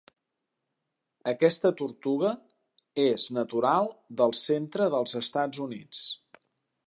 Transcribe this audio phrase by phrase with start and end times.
[1.31, 2.31] Aquesta tortuga
[3.05, 3.91] és natural
[4.23, 6.03] del centre dels Estats Units.